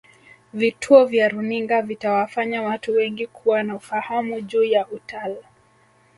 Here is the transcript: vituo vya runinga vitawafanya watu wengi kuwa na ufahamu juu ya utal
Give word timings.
vituo 0.53 1.05
vya 1.05 1.29
runinga 1.29 1.81
vitawafanya 1.81 2.61
watu 2.61 2.91
wengi 2.93 3.27
kuwa 3.27 3.63
na 3.63 3.75
ufahamu 3.75 4.41
juu 4.41 4.63
ya 4.63 4.87
utal 4.87 5.43